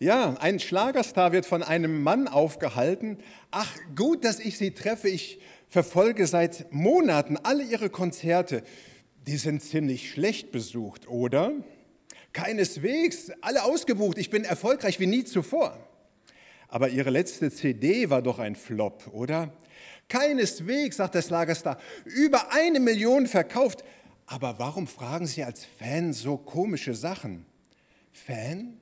[0.00, 3.18] Ja, ein Schlagerstar wird von einem Mann aufgehalten.
[3.50, 5.08] Ach, gut, dass ich Sie treffe.
[5.08, 8.62] Ich verfolge seit Monaten alle Ihre Konzerte.
[9.26, 11.50] Die sind ziemlich schlecht besucht, oder?
[12.32, 14.18] Keineswegs, alle ausgebucht.
[14.18, 15.76] Ich bin erfolgreich wie nie zuvor.
[16.68, 19.52] Aber Ihre letzte CD war doch ein Flop, oder?
[20.08, 23.82] Keineswegs, sagt der Schlagerstar, über eine Million verkauft.
[24.26, 27.46] Aber warum fragen Sie als Fan so komische Sachen?
[28.12, 28.78] Fan?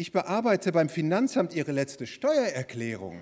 [0.00, 3.18] Ich bearbeite beim Finanzamt Ihre letzte Steuererklärung.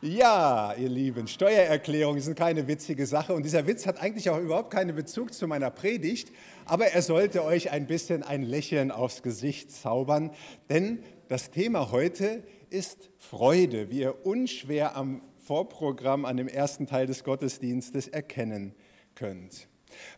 [0.00, 4.72] Ja, ihr Lieben, Steuererklärungen sind keine witzige Sache und dieser Witz hat eigentlich auch überhaupt
[4.72, 6.32] keinen Bezug zu meiner Predigt,
[6.64, 10.30] aber er sollte euch ein bisschen ein Lächeln aufs Gesicht zaubern,
[10.70, 17.06] denn das Thema heute ist Freude, wie ihr unschwer am Vorprogramm an dem ersten Teil
[17.06, 18.74] des Gottesdienstes erkennen
[19.14, 19.68] könnt.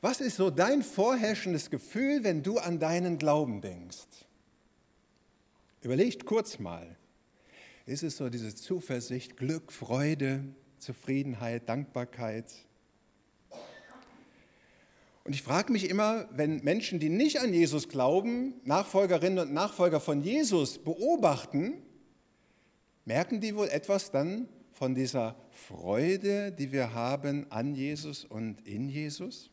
[0.00, 4.06] Was ist so dein vorherrschendes Gefühl, wenn du an deinen Glauben denkst?
[5.82, 6.96] Überlegt kurz mal.
[7.86, 10.44] Ist es so diese Zuversicht, Glück, Freude,
[10.78, 12.46] Zufriedenheit, Dankbarkeit?
[15.24, 20.00] Und ich frage mich immer, wenn Menschen, die nicht an Jesus glauben, Nachfolgerinnen und Nachfolger
[20.00, 21.82] von Jesus beobachten,
[23.04, 28.88] merken die wohl etwas dann von dieser Freude, die wir haben an Jesus und in
[28.88, 29.50] Jesus?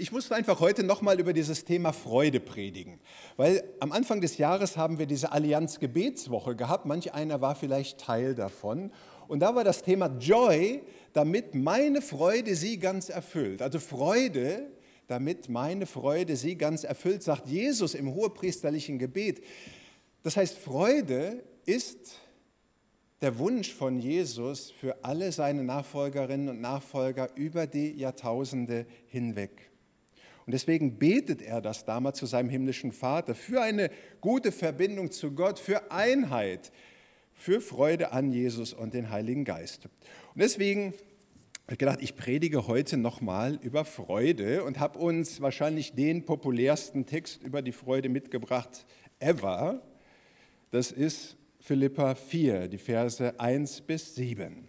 [0.00, 2.98] Ich musste einfach heute nochmal über dieses Thema Freude predigen,
[3.36, 6.86] weil am Anfang des Jahres haben wir diese Allianz Gebetswoche gehabt.
[6.86, 8.92] Manch einer war vielleicht Teil davon.
[9.28, 10.80] Und da war das Thema Joy,
[11.12, 13.60] damit meine Freude sie ganz erfüllt.
[13.60, 14.70] Also Freude,
[15.06, 19.44] damit meine Freude sie ganz erfüllt, sagt Jesus im hohepriesterlichen Gebet.
[20.22, 22.14] Das heißt, Freude ist
[23.20, 29.69] der Wunsch von Jesus für alle seine Nachfolgerinnen und Nachfolger über die Jahrtausende hinweg.
[30.50, 33.88] Und deswegen betet er das damals zu seinem himmlischen Vater für eine
[34.20, 36.72] gute Verbindung zu Gott, für Einheit,
[37.32, 39.84] für Freude an Jesus und den Heiligen Geist.
[39.84, 45.92] Und deswegen habe ich gedacht, ich predige heute nochmal über Freude und habe uns wahrscheinlich
[45.92, 48.86] den populärsten Text über die Freude mitgebracht
[49.20, 49.80] ever.
[50.72, 54.66] Das ist Philippa 4, die Verse 1 bis 7.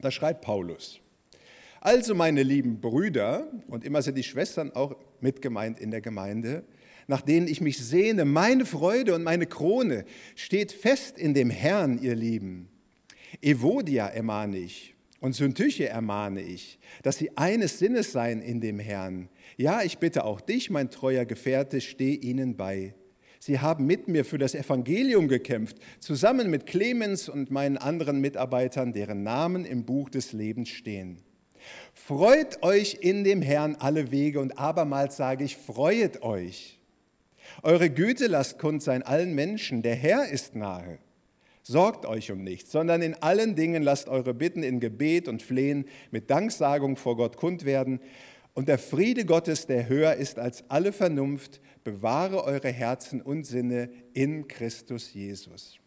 [0.00, 1.00] Da schreibt Paulus.
[1.80, 6.62] Also, meine lieben Brüder, und immer sind die Schwestern auch mitgemeint in der Gemeinde,
[7.06, 10.04] nach denen ich mich sehne, meine Freude und meine Krone
[10.36, 12.68] steht fest in dem Herrn, ihr Lieben.
[13.40, 19.28] Evodia ermahne ich und Syntyche ermahne ich, dass sie eines Sinnes seien in dem Herrn.
[19.56, 22.94] Ja, ich bitte auch dich, mein treuer Gefährte, steh ihnen bei.
[23.38, 28.92] Sie haben mit mir für das Evangelium gekämpft, zusammen mit Clemens und meinen anderen Mitarbeitern,
[28.92, 31.22] deren Namen im Buch des Lebens stehen.
[31.94, 36.78] Freut euch in dem Herrn alle Wege und abermals sage ich, freuet euch.
[37.62, 40.98] Eure Güte lasst kund sein allen Menschen, der Herr ist nahe.
[41.62, 45.84] Sorgt euch um nichts, sondern in allen Dingen lasst eure Bitten in Gebet und Flehen
[46.10, 48.00] mit Danksagung vor Gott kund werden.
[48.54, 53.90] Und der Friede Gottes, der höher ist als alle Vernunft, bewahre eure Herzen und Sinne
[54.14, 55.78] in Christus Jesus.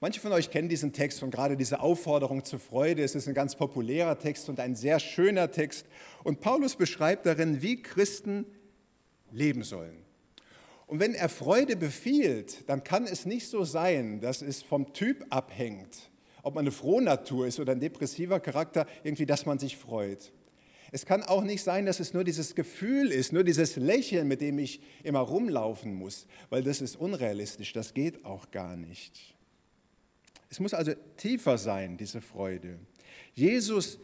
[0.00, 3.02] Manche von euch kennen diesen Text und gerade diese Aufforderung zur Freude.
[3.02, 5.86] Es ist ein ganz populärer Text und ein sehr schöner Text.
[6.22, 8.46] Und Paulus beschreibt darin, wie Christen
[9.32, 10.04] leben sollen.
[10.86, 15.26] Und wenn er Freude befiehlt, dann kann es nicht so sein, dass es vom Typ
[15.30, 16.10] abhängt,
[16.44, 20.32] ob man eine frohe Natur ist oder ein depressiver Charakter, irgendwie, dass man sich freut.
[20.92, 24.40] Es kann auch nicht sein, dass es nur dieses Gefühl ist, nur dieses Lächeln, mit
[24.40, 29.34] dem ich immer rumlaufen muss, weil das ist unrealistisch, das geht auch gar nicht.
[30.50, 32.78] Es muss also tiefer sein, diese Freude.
[33.34, 33.98] Jesus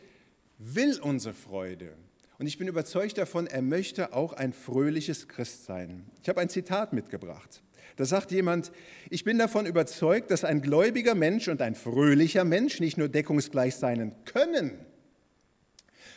[0.59, 1.93] will unsere Freude.
[2.39, 6.05] Und ich bin überzeugt davon, er möchte auch ein fröhliches Christ sein.
[6.23, 7.63] Ich habe ein Zitat mitgebracht.
[7.97, 8.73] Da sagt jemand,
[9.09, 13.77] ich bin davon überzeugt, dass ein gläubiger Mensch und ein fröhlicher Mensch nicht nur deckungsgleich
[13.77, 14.73] sein können,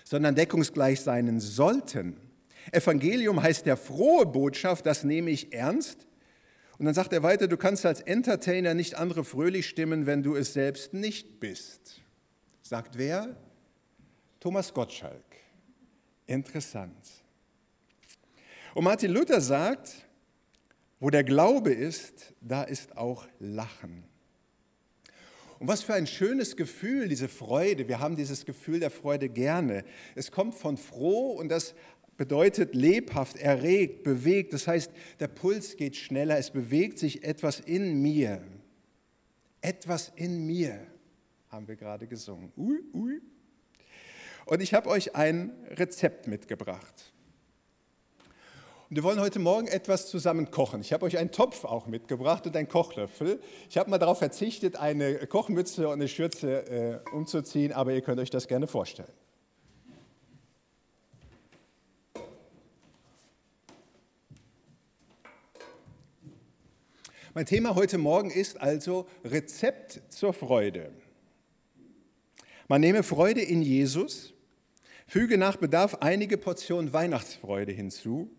[0.03, 2.17] sondern deckungsgleich sein sollten.
[2.71, 6.06] Evangelium heißt der frohe Botschaft, das nehme ich ernst,
[6.79, 10.35] und dann sagt er weiter, du kannst als Entertainer nicht andere fröhlich stimmen, wenn du
[10.35, 12.01] es selbst nicht bist.
[12.61, 13.35] Sagt wer?
[14.39, 15.23] Thomas Gottschalk.
[16.27, 17.23] Interessant.
[18.75, 20.05] Und Martin Luther sagt,
[20.99, 24.03] wo der Glaube ist, da ist auch Lachen.
[25.59, 27.87] Und was für ein schönes Gefühl, diese Freude.
[27.87, 29.83] Wir haben dieses Gefühl der Freude gerne.
[30.13, 31.73] Es kommt von froh und das
[32.17, 34.53] bedeutet lebhaft, erregt, bewegt.
[34.53, 38.43] Das heißt, der Puls geht schneller, es bewegt sich etwas in mir.
[39.61, 40.85] Etwas in mir,
[41.49, 42.51] haben wir gerade gesungen.
[42.57, 43.21] Ui, ui.
[44.45, 47.13] Und ich habe euch ein Rezept mitgebracht.
[48.89, 50.79] Und wir wollen heute Morgen etwas zusammen kochen.
[50.79, 53.41] Ich habe euch einen Topf auch mitgebracht und einen Kochlöffel.
[53.69, 58.21] Ich habe mal darauf verzichtet, eine Kochmütze und eine Schürze äh, umzuziehen, aber ihr könnt
[58.21, 59.11] euch das gerne vorstellen.
[67.37, 70.89] Mein Thema heute Morgen ist also Rezept zur Freude.
[72.67, 74.33] Man nehme Freude in Jesus,
[75.05, 78.31] füge nach Bedarf einige Portionen Weihnachtsfreude hinzu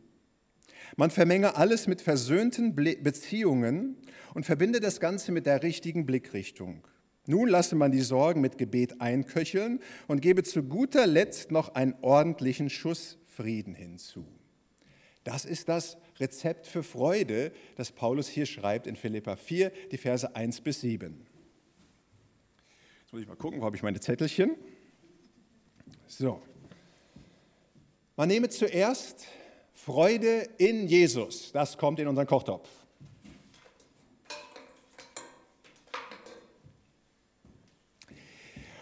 [0.97, 3.99] man vermenge alles mit versöhnten Beziehungen
[4.35, 6.85] und verbinde das Ganze mit der richtigen Blickrichtung.
[7.25, 9.79] Nun lasse man die Sorgen mit Gebet einköcheln
[10.09, 14.27] und gebe zu guter Letzt noch einen ordentlichen Schuss Frieden hinzu.
[15.23, 20.35] Das ist das Rezept für Freude, das Paulus hier schreibt in Philippa 4, die Verse
[20.35, 21.27] 1 bis 7.
[23.03, 24.57] Jetzt muss ich mal gucken, wo habe ich meine Zettelchen?
[26.07, 26.43] So.
[28.17, 29.27] Man nehme zuerst
[29.73, 32.69] Freude in Jesus, das kommt in unseren Kochtopf.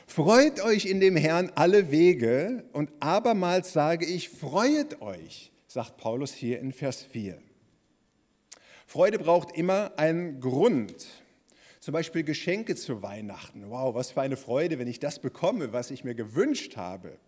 [0.07, 6.33] Freut euch in dem Herrn alle Wege und abermals sage ich, freuet euch, sagt Paulus
[6.33, 7.37] hier in Vers 4.
[8.87, 11.07] Freude braucht immer einen Grund.
[11.81, 13.69] Zum Beispiel Geschenke zu Weihnachten.
[13.69, 17.19] Wow, was für eine Freude, wenn ich das bekomme, was ich mir gewünscht habe.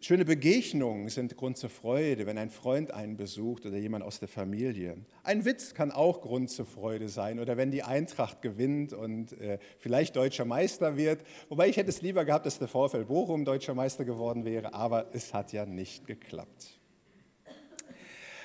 [0.00, 4.28] Schöne Begegnungen sind Grund zur Freude, wenn ein Freund einen besucht oder jemand aus der
[4.28, 4.96] Familie.
[5.24, 9.58] Ein Witz kann auch Grund zur Freude sein oder wenn die Eintracht gewinnt und äh,
[9.80, 11.22] vielleicht deutscher Meister wird.
[11.48, 15.08] Wobei ich hätte es lieber gehabt, dass der VfL Bochum deutscher Meister geworden wäre, aber
[15.14, 16.78] es hat ja nicht geklappt.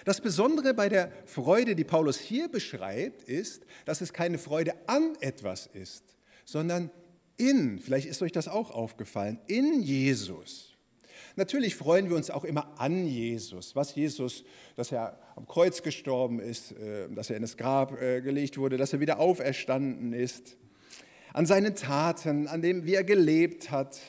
[0.05, 5.15] Das Besondere bei der Freude, die Paulus hier beschreibt, ist, dass es keine Freude an
[5.21, 6.03] etwas ist,
[6.45, 6.89] sondern
[7.37, 10.72] in, vielleicht ist euch das auch aufgefallen, in Jesus.
[11.35, 14.43] Natürlich freuen wir uns auch immer an Jesus, was Jesus,
[14.75, 18.77] dass er am Kreuz gestorben ist, äh, dass er in das Grab äh, gelegt wurde,
[18.77, 20.57] dass er wieder auferstanden ist,
[21.33, 23.99] an seinen Taten, an dem, wie er gelebt hat.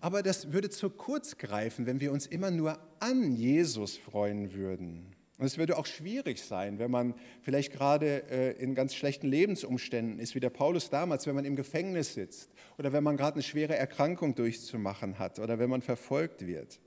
[0.00, 5.17] Aber das würde zu kurz greifen, wenn wir uns immer nur an Jesus freuen würden.
[5.38, 10.18] Und es würde auch schwierig sein, wenn man vielleicht gerade äh, in ganz schlechten Lebensumständen
[10.18, 13.44] ist, wie der Paulus damals, wenn man im Gefängnis sitzt oder wenn man gerade eine
[13.44, 16.80] schwere Erkrankung durchzumachen hat oder wenn man verfolgt wird.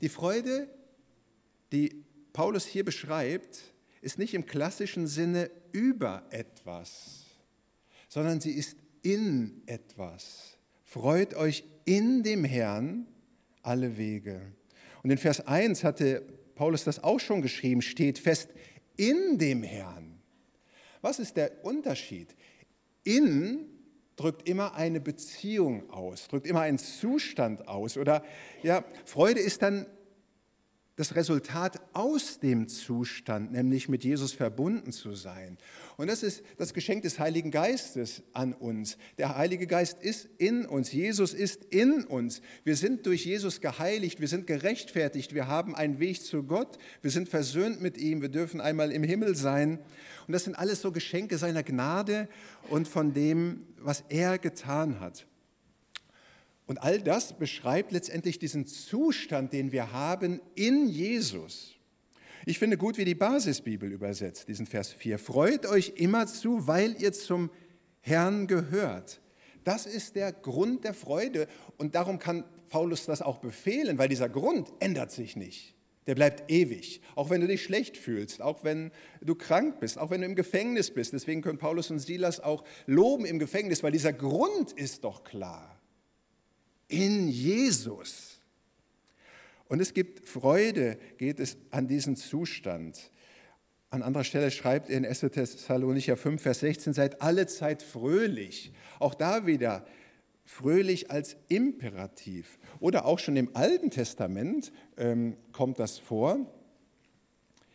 [0.00, 0.68] Die Freude,
[1.70, 3.60] die Paulus hier beschreibt,
[4.00, 7.26] ist nicht im klassischen Sinne über etwas,
[8.08, 10.56] sondern sie ist in etwas.
[10.84, 13.06] Freut euch in dem Herrn
[13.62, 14.40] alle Wege.
[15.02, 16.22] Und in Vers 1 hatte
[16.58, 18.50] Paulus das auch schon geschrieben, steht fest
[18.96, 20.20] in dem Herrn.
[21.00, 22.34] Was ist der Unterschied?
[23.04, 23.66] In
[24.16, 27.96] drückt immer eine Beziehung aus, drückt immer einen Zustand aus.
[27.96, 28.24] Oder
[28.64, 29.86] ja, Freude ist dann
[30.98, 35.56] das Resultat aus dem Zustand, nämlich mit Jesus verbunden zu sein.
[35.96, 38.98] Und das ist das Geschenk des Heiligen Geistes an uns.
[39.16, 42.42] Der Heilige Geist ist in uns, Jesus ist in uns.
[42.64, 47.12] Wir sind durch Jesus geheiligt, wir sind gerechtfertigt, wir haben einen Weg zu Gott, wir
[47.12, 49.78] sind versöhnt mit ihm, wir dürfen einmal im Himmel sein.
[50.26, 52.28] Und das sind alles so Geschenke seiner Gnade
[52.70, 55.28] und von dem, was er getan hat.
[56.68, 61.76] Und all das beschreibt letztendlich diesen Zustand, den wir haben in Jesus.
[62.44, 65.18] Ich finde gut, wie die Basisbibel übersetzt, diesen Vers 4.
[65.18, 67.50] Freut euch immer zu, weil ihr zum
[68.00, 69.22] Herrn gehört.
[69.64, 74.28] Das ist der Grund der Freude und darum kann Paulus das auch befehlen, weil dieser
[74.28, 75.74] Grund ändert sich nicht.
[76.06, 78.90] Der bleibt ewig, auch wenn du dich schlecht fühlst, auch wenn
[79.22, 81.14] du krank bist, auch wenn du im Gefängnis bist.
[81.14, 85.77] Deswegen können Paulus und Silas auch loben im Gefängnis, weil dieser Grund ist doch klar
[86.88, 88.40] in Jesus.
[89.68, 93.10] Und es gibt Freude, geht es an diesen Zustand.
[93.90, 95.20] An anderer Stelle schreibt er in 1.
[95.20, 98.72] Thessalonicher 5, Vers 16, seid alle Zeit fröhlich.
[98.98, 99.86] Auch da wieder
[100.44, 102.58] fröhlich als Imperativ.
[102.80, 106.38] Oder auch schon im Alten Testament ähm, kommt das vor.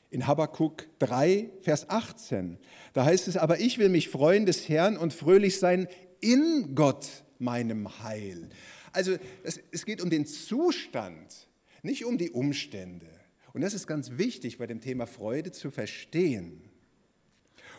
[0.10, 2.58] In Habakkuk 3, Vers 18.
[2.93, 5.88] Da heißt es, aber ich will mich freuen des Herrn und fröhlich sein
[6.22, 7.08] in Gott,
[7.39, 8.50] meinem Heil.
[8.93, 11.50] Also es, es geht um den Zustand,
[11.81, 13.07] nicht um die Umstände.
[13.53, 16.62] Und das ist ganz wichtig bei dem Thema Freude zu verstehen.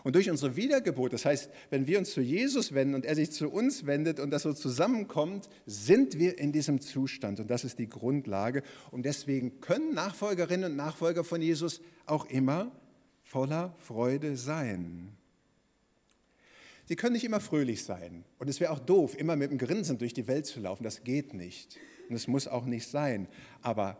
[0.04, 3.30] Und durch unsere Wiedergeburt, das heißt, wenn wir uns zu Jesus wenden und er sich
[3.30, 7.40] zu uns wendet und das so zusammenkommt, sind wir in diesem Zustand.
[7.40, 8.62] Und das ist die Grundlage.
[8.90, 12.71] Und deswegen können Nachfolgerinnen und Nachfolger von Jesus auch immer
[13.23, 15.16] voller Freude sein.
[16.87, 18.25] Sie können nicht immer fröhlich sein.
[18.38, 20.85] Und es wäre auch doof, immer mit einem Grinsen durch die Welt zu laufen.
[20.85, 21.79] Das geht nicht.
[22.09, 23.29] Und es muss auch nicht sein.
[23.62, 23.99] Aber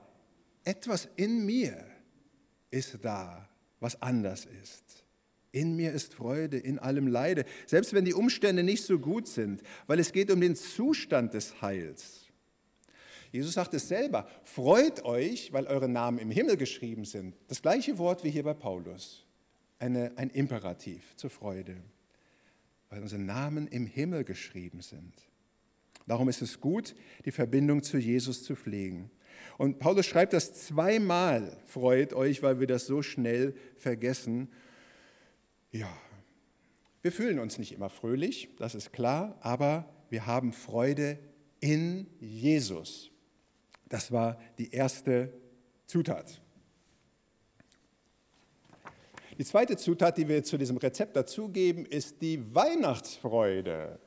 [0.65, 1.85] etwas in mir
[2.71, 3.49] ist da,
[3.81, 5.05] was anders ist.
[5.53, 9.63] In mir ist Freude, in allem Leide, selbst wenn die Umstände nicht so gut sind,
[9.87, 12.25] weil es geht um den Zustand des Heils.
[13.31, 17.35] Jesus sagt es selber, freut euch, weil eure Namen im Himmel geschrieben sind.
[17.49, 19.25] Das gleiche Wort wie hier bei Paulus,
[19.79, 21.77] Eine, ein Imperativ zur Freude,
[22.91, 25.15] weil unsere Namen im Himmel geschrieben sind.
[26.07, 29.11] Darum ist es gut, die Verbindung zu Jesus zu pflegen.
[29.57, 34.49] Und Paulus schreibt das zweimal, freut euch, weil wir das so schnell vergessen.
[35.73, 35.89] Ja,
[37.03, 41.19] wir fühlen uns nicht immer fröhlich, das ist klar, aber wir haben Freude
[41.61, 43.11] in Jesus.
[43.89, 45.33] Das war die erste
[45.87, 46.44] Zutat.
[49.37, 53.99] Die zweite Zutat, die wir zu diesem Rezept dazugeben, ist die Weihnachtsfreude.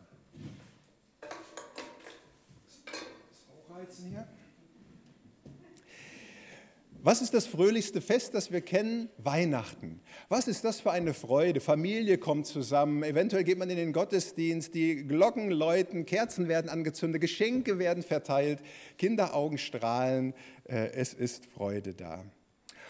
[7.03, 9.09] Was ist das fröhlichste Fest, das wir kennen?
[9.17, 9.99] Weihnachten.
[10.29, 11.59] Was ist das für eine Freude?
[11.59, 17.21] Familie kommt zusammen, eventuell geht man in den Gottesdienst, die Glocken läuten, Kerzen werden angezündet,
[17.21, 18.59] Geschenke werden verteilt,
[18.97, 20.33] Kinderaugen strahlen,
[20.65, 22.23] äh, es ist Freude da.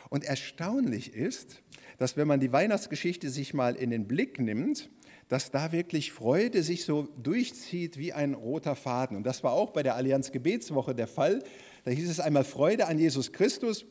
[0.09, 1.61] Und erstaunlich ist,
[1.97, 4.89] dass wenn man die Weihnachtsgeschichte sich mal in den Blick nimmt,
[5.27, 9.17] dass da wirklich Freude sich so durchzieht wie ein roter Faden.
[9.17, 11.43] Und das war auch bei der Allianz Gebetswoche der Fall.
[11.83, 13.85] Da hieß es einmal Freude an Jesus Christus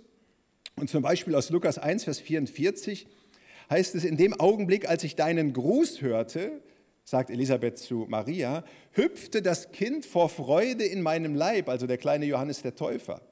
[0.76, 3.06] und zum Beispiel aus Lukas 1, Vers 44
[3.70, 6.60] heißt es, in dem Augenblick, als ich deinen Gruß hörte,
[7.04, 12.26] sagt Elisabeth zu Maria, hüpfte das Kind vor Freude in meinem Leib, also der kleine
[12.26, 13.22] Johannes der Täufer.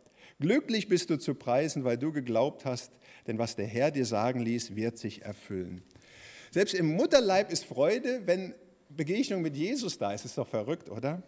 [0.41, 2.93] Glücklich bist du zu preisen, weil du geglaubt hast,
[3.27, 5.83] denn was der Herr dir sagen ließ, wird sich erfüllen.
[6.51, 8.55] Selbst im Mutterleib ist Freude, wenn
[8.89, 10.25] Begegnung mit Jesus da ist.
[10.25, 11.23] Ist doch verrückt, oder?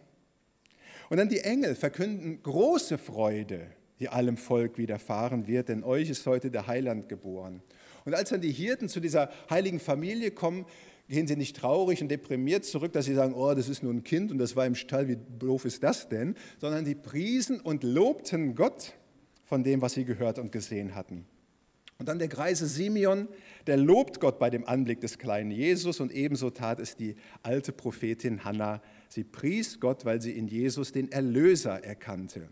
[1.09, 6.27] Und dann die Engel verkünden große Freude die allem Volk widerfahren wird, denn euch ist
[6.27, 7.63] heute der Heiland geboren.
[8.05, 10.67] Und als dann die Hirten zu dieser heiligen Familie kommen,
[11.09, 14.05] gehen sie nicht traurig und deprimiert zurück, dass sie sagen, oh, das ist nur ein
[14.05, 16.35] Kind und das war im Stall, wie doof ist das denn?
[16.59, 18.95] Sondern die priesen und lobten Gott
[19.45, 21.25] von dem, was sie gehört und gesehen hatten.
[21.99, 23.29] Und dann der greise Simeon,
[23.67, 27.73] der lobt Gott bei dem Anblick des kleinen Jesus und ebenso tat es die alte
[27.73, 28.83] Prophetin Hannah.
[29.09, 32.49] Sie pries Gott, weil sie in Jesus den Erlöser erkannte.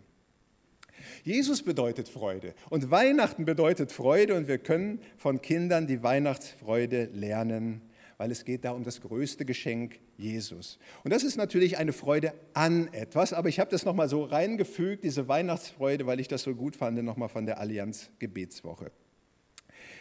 [1.23, 7.81] Jesus bedeutet Freude und Weihnachten bedeutet Freude und wir können von Kindern die Weihnachtsfreude lernen,
[8.17, 10.79] weil es geht da um das größte Geschenk Jesus.
[11.03, 15.03] Und das ist natürlich eine Freude an etwas, aber ich habe das nochmal so reingefügt,
[15.03, 18.91] diese Weihnachtsfreude, weil ich das so gut fand, nochmal von der Allianz Gebetswoche.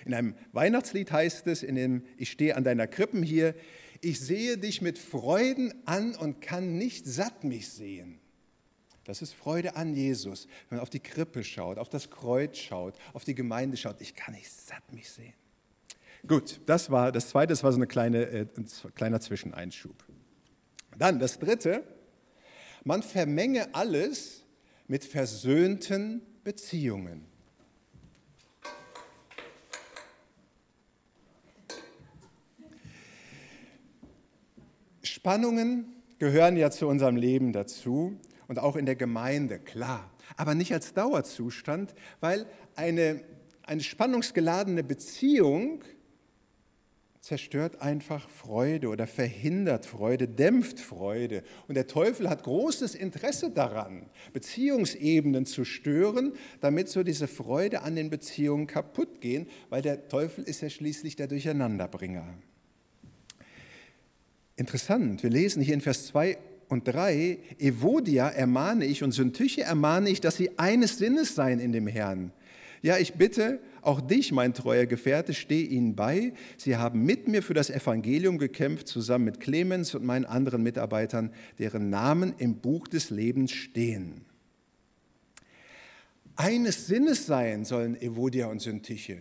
[0.05, 3.55] In einem Weihnachtslied heißt es, in dem Ich stehe an deiner Krippen hier,
[4.01, 8.21] ich sehe dich mit Freuden an und kann nicht satt mich sehen.
[9.05, 10.47] Das ist Freude an Jesus.
[10.69, 14.15] Wenn man auf die Krippe schaut, auf das Kreuz schaut, auf die Gemeinde schaut, ich
[14.15, 15.35] kann nicht satt mich sehen.
[16.27, 19.95] Gut, das war das zweite, das war so eine kleine, äh, ein kleiner Zwischeneinschub.
[20.97, 21.85] Dann das dritte,
[22.83, 24.45] man vermenge alles
[24.87, 27.27] mit versöhnten Beziehungen.
[35.03, 40.11] Spannungen gehören ja zu unserem Leben dazu und auch in der Gemeinde, klar.
[40.39, 43.23] Aber nicht als Dauerzustand, weil eine,
[43.63, 45.83] eine spannungsgeladene Beziehung
[47.25, 51.43] zerstört einfach Freude oder verhindert Freude, dämpft Freude.
[51.67, 57.97] Und der Teufel hat großes Interesse daran, Beziehungsebenen zu stören, damit so diese Freude an
[57.97, 62.35] den Beziehungen kaputt gehen, weil der Teufel ist ja schließlich der Durcheinanderbringer.
[64.57, 66.37] Interessant, wir lesen hier in Vers 2
[66.69, 71.73] und 3, Evodia ermahne ich und Syntyche ermahne ich, dass sie eines Sinnes seien in
[71.73, 72.33] dem Herrn.
[72.85, 76.35] Ja, ich bitte auch dich, mein treuer Gefährte, steh ihnen bei.
[76.59, 81.33] Sie haben mit mir für das Evangelium gekämpft, zusammen mit Clemens und meinen anderen Mitarbeitern,
[81.59, 84.27] deren Namen im Buch des Lebens stehen.
[86.37, 89.17] Eines Sinnes sein sollen Evodia und Syntyche.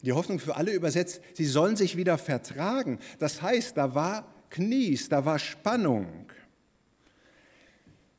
[0.00, 3.00] Die Hoffnung für alle übersetzt, sie sollen sich wieder vertragen.
[3.18, 6.06] Das heißt, da war Knies, da war Spannung.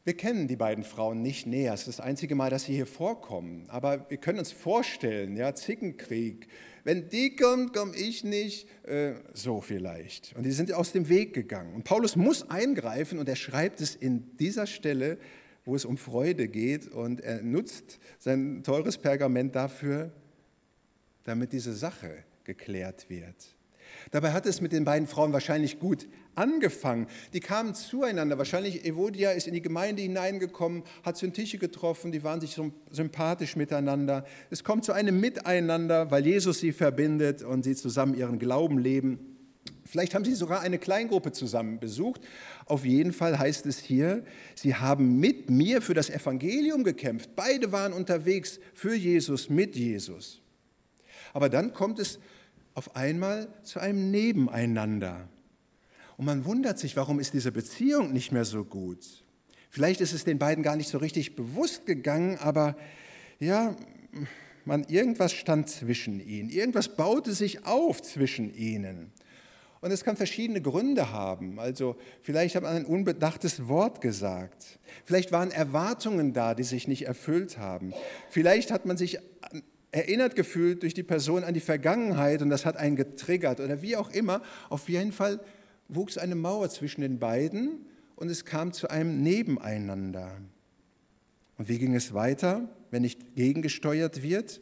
[0.05, 1.73] Wir kennen die beiden Frauen nicht näher.
[1.73, 3.65] Es ist das einzige Mal, dass sie hier vorkommen.
[3.67, 6.47] Aber wir können uns vorstellen, ja, Zickenkrieg.
[6.85, 8.67] Wenn die kommt, komme ich nicht.
[8.83, 10.33] Äh, so vielleicht.
[10.35, 11.75] Und die sind aus dem Weg gegangen.
[11.75, 15.17] Und Paulus muss eingreifen und er schreibt es in dieser Stelle,
[15.65, 16.87] wo es um Freude geht.
[16.87, 20.13] Und er nutzt sein teures Pergament dafür,
[21.25, 23.58] damit diese Sache geklärt wird.
[24.11, 27.07] Dabei hat es mit den beiden Frauen wahrscheinlich gut angefangen.
[27.33, 28.37] Die kamen zueinander.
[28.37, 32.59] Wahrscheinlich Evodia ist in die Gemeinde hineingekommen, hat Syntyche getroffen, die waren sich
[32.91, 34.25] sympathisch miteinander.
[34.49, 39.29] Es kommt zu einem Miteinander, weil Jesus sie verbindet und sie zusammen ihren Glauben leben.
[39.85, 42.21] Vielleicht haben sie sogar eine Kleingruppe zusammen besucht.
[42.65, 44.23] Auf jeden Fall heißt es hier,
[44.53, 47.31] sie haben mit mir für das Evangelium gekämpft.
[47.35, 50.41] Beide waren unterwegs für Jesus, mit Jesus.
[51.33, 52.19] Aber dann kommt es
[52.73, 55.27] auf einmal zu einem Nebeneinander.
[56.17, 59.23] Und man wundert sich, warum ist diese Beziehung nicht mehr so gut?
[59.69, 62.75] Vielleicht ist es den beiden gar nicht so richtig bewusst gegangen, aber
[63.39, 63.75] ja,
[64.65, 66.49] man, irgendwas stand zwischen ihnen.
[66.49, 69.11] Irgendwas baute sich auf zwischen ihnen.
[69.81, 71.59] Und es kann verschiedene Gründe haben.
[71.59, 74.79] Also vielleicht hat man ein unbedachtes Wort gesagt.
[75.05, 77.93] Vielleicht waren Erwartungen da, die sich nicht erfüllt haben.
[78.29, 79.19] Vielleicht hat man sich
[79.91, 83.95] erinnert gefühlt durch die Person an die Vergangenheit und das hat einen getriggert oder wie
[83.95, 84.41] auch immer.
[84.69, 85.39] Auf jeden Fall
[85.87, 90.37] wuchs eine Mauer zwischen den beiden und es kam zu einem Nebeneinander.
[91.57, 94.61] Und wie ging es weiter, wenn nicht gegengesteuert wird?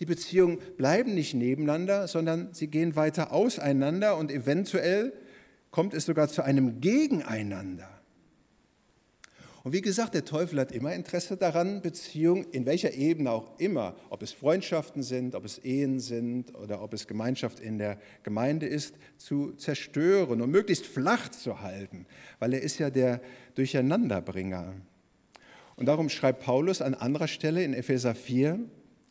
[0.00, 5.12] Die Beziehungen bleiben nicht nebeneinander, sondern sie gehen weiter auseinander und eventuell
[5.70, 7.97] kommt es sogar zu einem Gegeneinander.
[9.68, 13.96] Und wie gesagt, der Teufel hat immer Interesse daran, Beziehungen, in welcher Ebene auch immer,
[14.08, 18.64] ob es Freundschaften sind, ob es Ehen sind oder ob es Gemeinschaft in der Gemeinde
[18.64, 22.06] ist, zu zerstören und möglichst flach zu halten,
[22.38, 23.20] weil er ist ja der
[23.56, 24.72] Durcheinanderbringer.
[25.76, 28.60] Und darum schreibt Paulus an anderer Stelle in Epheser 4,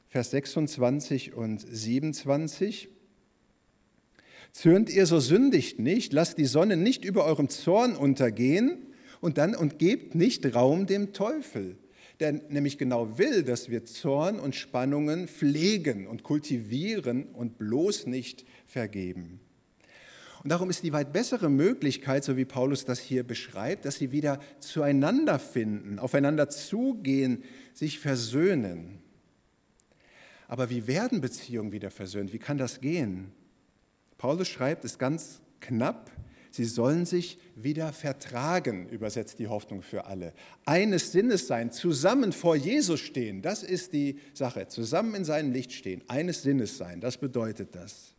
[0.08, 2.90] Vers 26 und 27,
[4.54, 8.87] Zürnt ihr so sündigt nicht, lasst die Sonne nicht über eurem Zorn untergehen,
[9.22, 11.78] und dann und gebt nicht Raum dem Teufel,
[12.20, 18.46] der nämlich genau will, dass wir Zorn und Spannungen pflegen und kultivieren und bloß nicht
[18.66, 19.40] vergeben.
[20.44, 24.12] Und darum ist die weit bessere Möglichkeit, so wie Paulus das hier beschreibt, dass sie
[24.12, 27.44] wieder zueinander finden, aufeinander zugehen,
[27.74, 29.00] sich versöhnen.
[30.48, 32.32] Aber wie werden Beziehungen wieder versöhnt?
[32.34, 33.32] Wie kann das gehen?
[34.18, 36.12] Paulus schreibt es ganz knapp
[36.58, 40.34] Sie sollen sich wieder vertragen, übersetzt die Hoffnung für alle.
[40.66, 44.68] Eines Sinnes sein, zusammen vor Jesus stehen, das ist die Sache.
[44.68, 48.16] Zusammen in seinem Licht stehen, eines Sinnes sein, das bedeutet das.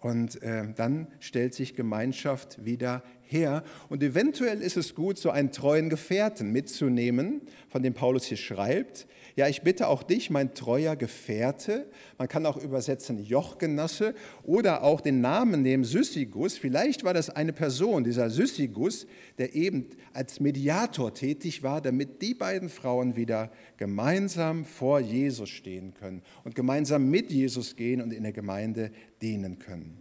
[0.00, 3.64] Und äh, dann stellt sich Gemeinschaft wieder her.
[3.88, 9.06] Und eventuell ist es gut, so einen treuen Gefährten mitzunehmen, von dem Paulus hier schreibt,
[9.36, 15.00] ja, ich bitte auch dich, mein treuer Gefährte, man kann auch übersetzen Jochgenosse oder auch
[15.00, 16.56] den Namen nehmen Syssigus.
[16.56, 19.08] Vielleicht war das eine Person, dieser Syssigus,
[19.38, 25.94] der eben als Mediator tätig war, damit die beiden Frauen wieder gemeinsam vor Jesus stehen
[25.94, 29.98] können und gemeinsam mit Jesus gehen und in der Gemeinde dienen können.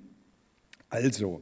[0.89, 1.41] Also,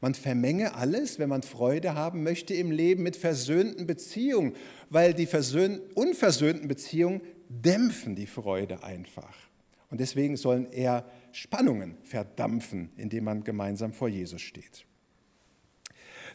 [0.00, 4.54] man vermenge alles, wenn man Freude haben möchte im Leben mit versöhnten Beziehungen,
[4.90, 5.28] weil die
[5.94, 9.34] unversöhnten Beziehungen dämpfen die Freude einfach.
[9.90, 14.86] Und deswegen sollen eher Spannungen verdampfen, indem man gemeinsam vor Jesus steht.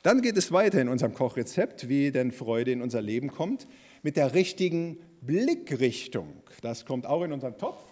[0.02, 3.68] Dann geht es weiter in unserem Kochrezept, wie denn Freude in unser Leben kommt,
[4.02, 6.42] mit der richtigen Blickrichtung.
[6.62, 7.84] Das kommt auch in unseren Topf.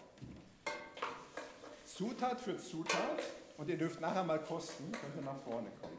[1.86, 3.19] Zutat für Zutat
[3.58, 5.98] und ihr dürft nachher mal kosten, könnt ihr nach vorne kommen.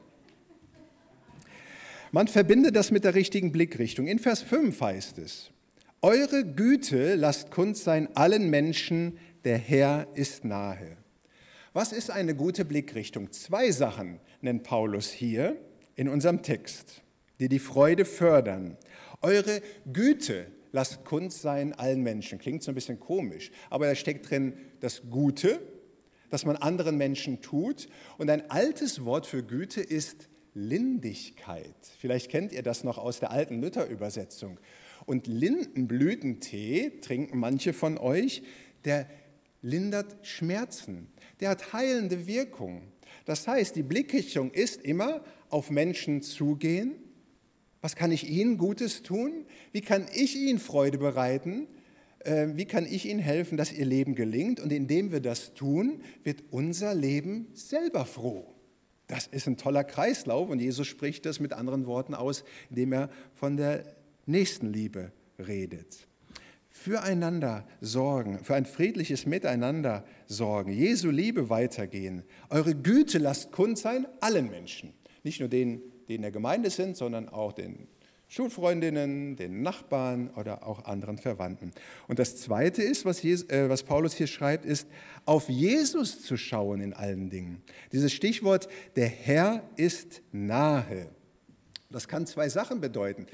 [2.10, 4.06] Man verbindet das mit der richtigen Blickrichtung.
[4.06, 5.50] In Vers 5 heißt es,
[6.00, 10.96] Eure Güte lasst kund sein allen Menschen, der Herr ist nahe.
[11.72, 13.30] Was ist eine gute Blickrichtung?
[13.32, 15.56] Zwei Sachen nennt Paulus hier
[15.96, 17.02] in unserem Text,
[17.40, 18.76] die die Freude fördern.
[19.20, 19.60] Eure
[19.92, 22.38] Güte lasst kund sein allen Menschen.
[22.38, 25.60] Klingt so ein bisschen komisch, aber da steckt drin das Gute,
[26.30, 27.88] das man anderen Menschen tut.
[28.18, 31.76] Und ein altes Wort für Güte ist Lindigkeit.
[31.98, 34.58] Vielleicht kennt ihr das noch aus der alten Luther-Übersetzung.
[35.06, 38.42] Und Lindenblütentee trinken manche von euch,
[38.84, 39.06] der
[39.62, 41.08] lindert Schmerzen,
[41.40, 42.82] der hat heilende Wirkung.
[43.24, 46.94] Das heißt, die Blickrichtung ist immer auf Menschen zugehen.
[47.80, 49.46] Was kann ich ihnen Gutes tun?
[49.72, 51.68] Wie kann ich ihnen Freude bereiten?
[52.20, 54.60] Äh, wie kann ich Ihnen helfen, dass Ihr Leben gelingt?
[54.60, 58.54] Und indem wir das tun, wird unser Leben selber froh.
[59.06, 63.10] Das ist ein toller Kreislauf und Jesus spricht das mit anderen Worten aus, indem er
[63.34, 63.84] von der
[64.26, 66.06] Nächstenliebe redet.
[66.68, 72.22] Füreinander sorgen, für ein friedliches Miteinander sorgen, Jesu Liebe weitergehen.
[72.50, 74.92] Eure Güte lasst kund sein allen Menschen,
[75.24, 77.88] nicht nur denen, die in der Gemeinde sind, sondern auch den
[78.28, 81.72] Schulfreundinnen, den Nachbarn oder auch anderen Verwandten.
[82.08, 84.86] Und das Zweite ist, was, Jesus, äh, was, Paulus hier schreibt, ist,
[85.24, 87.62] auf Jesus zu schauen in allen Dingen.
[87.90, 91.08] Dieses Stichwort, der Herr ist nahe.
[91.90, 93.26] Das kann zwei Sachen bedeuten.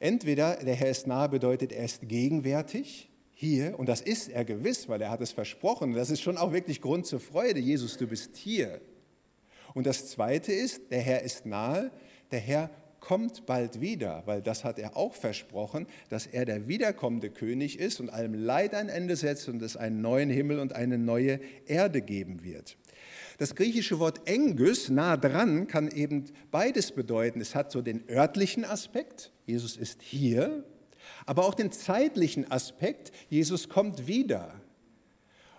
[0.00, 4.88] Entweder der Herr ist nahe bedeutet, er ist gegenwärtig hier, und das ist er gewiss,
[4.88, 5.92] weil er hat es versprochen.
[5.92, 7.60] Das ist schon auch wirklich Grund zur Freude.
[7.60, 8.80] Jesus, du bist hier.
[9.72, 11.92] Und das Zweite ist, der Herr ist nahe,
[12.30, 12.70] der Herr
[13.06, 18.00] kommt bald wieder, weil das hat er auch versprochen, dass er der wiederkommende König ist
[18.00, 22.02] und allem Leid ein Ende setzt und es einen neuen Himmel und eine neue Erde
[22.02, 22.76] geben wird.
[23.38, 27.40] Das griechische Wort Engys, nah dran, kann eben beides bedeuten.
[27.40, 30.64] Es hat so den örtlichen Aspekt, Jesus ist hier,
[31.26, 34.60] aber auch den zeitlichen Aspekt, Jesus kommt wieder.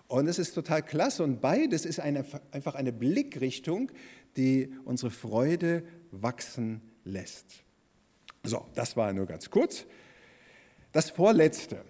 [0.10, 3.90] Und es ist total klasse und beides ist eine, einfach eine Blickrichtung,
[4.36, 7.64] die unsere Freude wachsen lässt.
[8.44, 9.86] So, das war nur ganz kurz.
[10.92, 11.84] Das vorletzte,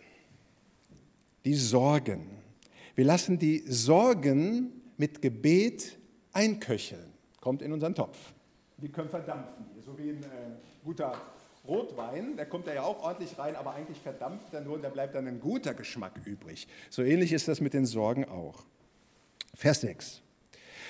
[1.46, 2.30] die Sorgen.
[2.96, 5.98] Wir lassen die Sorgen mit Gebet
[6.34, 7.14] einköcheln.
[7.40, 8.18] Kommt in unseren Topf.
[8.78, 10.28] Die können verdampfen, so wie ein äh,
[10.84, 11.20] guter
[11.68, 14.90] Rotwein, der kommt da ja auch ordentlich rein, aber eigentlich verdampft er nur und da
[14.90, 16.68] bleibt dann ein guter Geschmack übrig.
[16.90, 18.66] So ähnlich ist das mit den Sorgen auch.
[19.54, 20.22] Vers 6.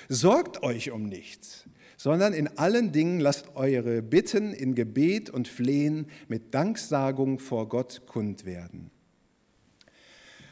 [0.10, 1.66] Sorgt euch um nichts,
[1.98, 8.04] sondern in allen Dingen lasst eure Bitten in Gebet und Flehen mit Danksagung vor Gott
[8.06, 8.92] kund werden.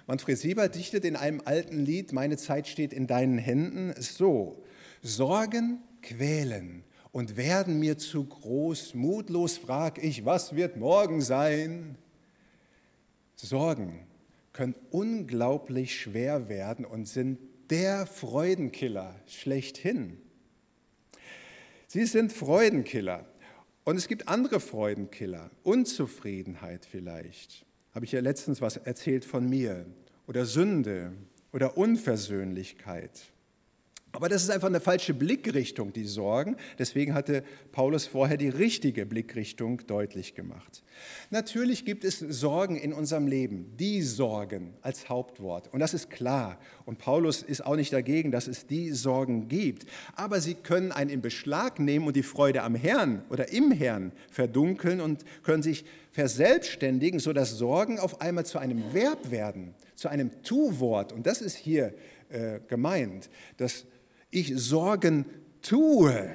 [0.08, 4.64] Manfred Sieber dichtet in einem alten Lied, Meine Zeit steht in deinen Händen, so,
[5.02, 11.98] Sorgen quälen und werden mir zu groß, mutlos frag ich, was wird morgen sein?
[13.36, 14.06] Sorgen
[14.52, 20.18] können unglaublich schwer werden und sind der Freudenkiller schlechthin.
[21.96, 23.24] Sie sind Freudenkiller.
[23.86, 25.50] Und es gibt andere Freudenkiller.
[25.64, 27.66] Unzufriedenheit vielleicht.
[27.94, 29.86] Habe ich ja letztens was erzählt von mir.
[30.28, 31.14] Oder Sünde
[31.54, 33.32] oder Unversöhnlichkeit.
[34.16, 36.56] Aber das ist einfach eine falsche Blickrichtung, die Sorgen.
[36.80, 40.84] Deswegen hatte Paulus vorher die richtige Blickrichtung deutlich gemacht.
[41.30, 45.72] Natürlich gibt es Sorgen in unserem Leben, die Sorgen als Hauptwort.
[45.74, 46.58] Und das ist klar.
[46.86, 49.86] Und Paulus ist auch nicht dagegen, dass es die Sorgen gibt.
[50.16, 54.14] Aber sie können einen in Beschlag nehmen und die Freude am Herrn oder im Herrn
[54.32, 60.32] verdunkeln und können sich verselbstständigen, sodass Sorgen auf einmal zu einem Verb werden, zu einem
[60.44, 61.12] Tu-Wort.
[61.12, 61.94] Und das ist hier
[62.30, 63.30] äh, gemeint.
[63.58, 63.86] Das
[64.36, 65.26] ich Sorgen
[65.62, 66.30] tue.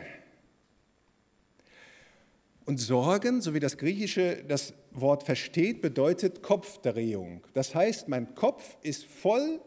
[2.65, 7.43] Und Sorgen, so wie das Griechische das Wort versteht, bedeutet Kopfdrehung.
[7.53, 9.61] Das heißt, mein Kopf ist voll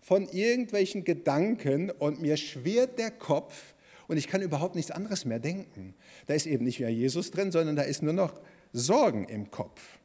[0.00, 3.74] von irgendwelchen Gedanken und mir schwirrt der Kopf
[4.08, 5.94] und ich kann überhaupt nichts anderes mehr denken.
[6.26, 8.40] Da ist eben nicht mehr Jesus drin, sondern da ist nur noch
[8.72, 9.98] Sorgen im Kopf.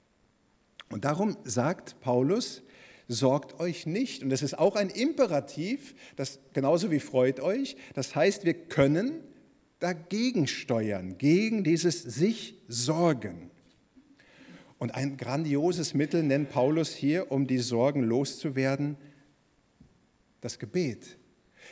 [0.90, 2.64] Und darum sagt Paulus,
[3.12, 4.24] sorgt euch nicht.
[4.24, 7.76] Und das ist auch ein Imperativ, das genauso wie freut euch.
[7.94, 9.20] Das heißt, wir können
[9.80, 13.52] dagegen steuern, gegen dieses sich sorgen.
[14.78, 18.98] Und ein grandioses Mittel nennt Paulus hier, um die Sorgen loszuwerden,
[20.40, 21.18] das Gebet.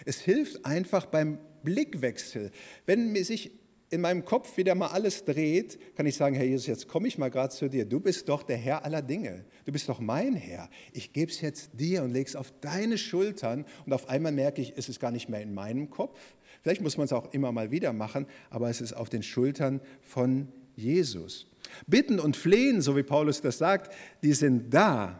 [0.06, 2.52] Es hilft einfach beim Blickwechsel.
[2.86, 3.52] Wenn sich
[3.89, 7.17] in meinem Kopf wieder mal alles dreht, kann ich sagen, Herr Jesus, jetzt komme ich
[7.17, 7.86] mal gerade zu dir.
[7.86, 9.45] Du bist doch der Herr aller Dinge.
[9.65, 10.69] Du bist doch mein Herr.
[10.93, 13.65] Ich gebe es jetzt dir und lege es auf deine Schultern.
[13.86, 16.19] Und auf einmal merke ich, es ist gar nicht mehr in meinem Kopf.
[16.62, 19.82] Vielleicht muss man es auch immer mal wieder machen, aber es ist auf den Schultern
[20.02, 21.47] von Jesus.
[21.88, 25.19] Bitten und Flehen, so wie Paulus das sagt, die sind da,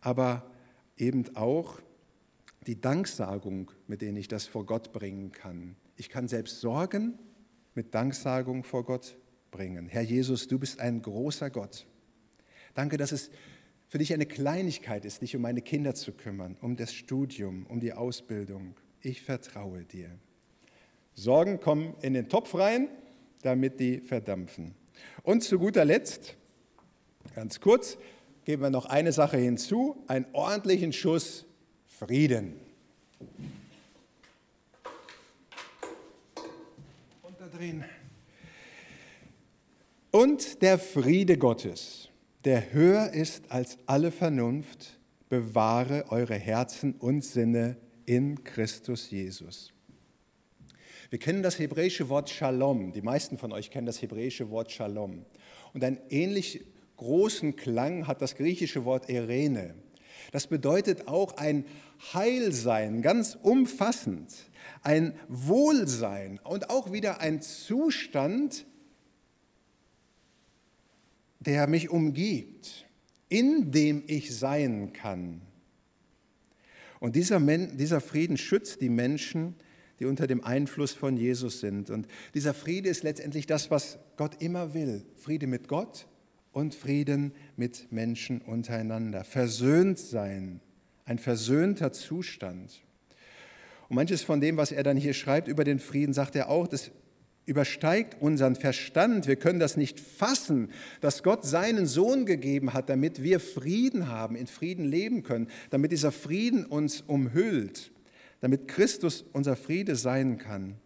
[0.00, 0.50] aber
[0.96, 1.80] eben auch
[2.66, 5.76] die Danksagung, mit denen ich das vor Gott bringen kann.
[5.96, 7.18] Ich kann selbst sorgen,
[7.80, 9.16] mit Danksagung vor Gott
[9.50, 9.88] bringen.
[9.88, 11.86] Herr Jesus, du bist ein großer Gott.
[12.74, 13.30] Danke, dass es
[13.88, 17.80] für dich eine Kleinigkeit ist, dich um meine Kinder zu kümmern, um das Studium, um
[17.80, 18.74] die Ausbildung.
[19.00, 20.10] Ich vertraue dir.
[21.14, 22.88] Sorgen kommen in den Topf rein,
[23.40, 24.74] damit die verdampfen.
[25.22, 26.36] Und zu guter Letzt,
[27.34, 27.96] ganz kurz,
[28.44, 31.46] geben wir noch eine Sache hinzu, einen ordentlichen Schuss
[31.86, 32.60] Frieden.
[37.60, 37.84] Drehen.
[40.10, 42.08] Und der Friede Gottes,
[42.44, 49.72] der höher ist als alle Vernunft, bewahre eure Herzen und Sinne in Christus Jesus.
[51.10, 52.92] Wir kennen das hebräische Wort Shalom.
[52.92, 55.26] Die meisten von euch kennen das hebräische Wort Shalom.
[55.74, 56.64] Und einen ähnlich
[56.96, 59.74] großen Klang hat das griechische Wort Irene.
[60.32, 61.64] Das bedeutet auch ein
[62.14, 64.49] Heilsein, ganz umfassend
[64.82, 68.66] ein Wohlsein und auch wieder ein Zustand,
[71.40, 72.86] der mich umgibt,
[73.28, 75.40] in dem ich sein kann.
[76.98, 79.54] Und dieser, Men dieser Frieden schützt die Menschen,
[79.98, 81.90] die unter dem Einfluss von Jesus sind.
[81.90, 85.04] Und dieser Friede ist letztendlich das, was Gott immer will.
[85.16, 86.06] Friede mit Gott
[86.52, 89.24] und Frieden mit Menschen untereinander.
[89.24, 90.60] Versöhnt sein,
[91.04, 92.82] ein versöhnter Zustand.
[93.90, 96.68] Und manches von dem, was er dann hier schreibt über den Frieden, sagt er auch,
[96.68, 96.92] das
[97.44, 99.26] übersteigt unseren Verstand.
[99.26, 104.36] Wir können das nicht fassen, dass Gott seinen Sohn gegeben hat, damit wir Frieden haben,
[104.36, 107.90] in Frieden leben können, damit dieser Frieden uns umhüllt,
[108.38, 110.76] damit Christus unser Friede sein kann.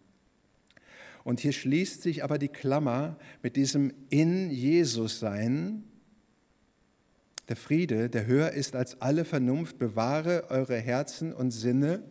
[1.23, 5.83] Und hier schließt sich aber die Klammer mit diesem in Jesus sein.
[7.49, 12.01] Der Friede, der höher ist als alle Vernunft, bewahre eure Herzen und Sinne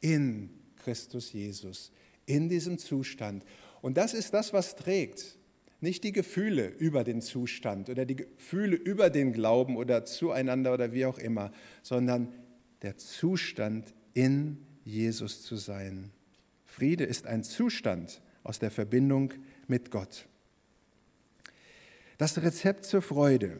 [0.00, 1.92] in Christus Jesus
[2.26, 3.44] in diesem Zustand.
[3.80, 5.38] Und das ist das, was trägt.
[5.80, 10.92] Nicht die Gefühle über den Zustand oder die Gefühle über den Glauben oder zueinander oder
[10.92, 12.32] wie auch immer, sondern
[12.82, 16.10] der Zustand in Jesus zu sein.
[16.64, 19.32] Friede ist ein Zustand aus der Verbindung
[19.66, 20.26] mit Gott.
[22.18, 23.58] Das Rezept zur Freude.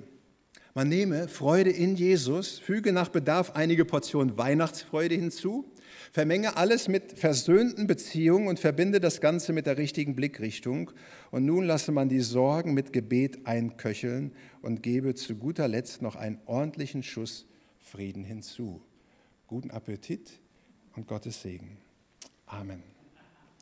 [0.75, 5.71] Man nehme Freude in Jesus, füge nach Bedarf einige Portionen Weihnachtsfreude hinzu
[6.13, 10.91] Vermenge alles mit versöhnten Beziehungen und verbinde das Ganze mit der richtigen Blickrichtung.
[11.31, 14.33] Und nun lasse man die Sorgen mit Gebet einköcheln
[14.63, 17.47] und gebe zu guter Letzt noch einen ordentlichen Schuss
[17.79, 18.83] Frieden hinzu.
[19.47, 20.41] Guten Appetit
[20.97, 21.79] und Gottes Segen.
[22.47, 22.96] Amen.